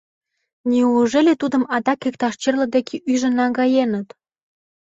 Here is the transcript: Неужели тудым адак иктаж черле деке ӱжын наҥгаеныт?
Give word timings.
Неужели 0.71 1.31
тудым 1.41 1.63
адак 1.75 2.01
иктаж 2.09 2.33
черле 2.41 2.65
деке 2.75 2.95
ӱжын 3.11 3.33
наҥгаеныт? 3.39 4.07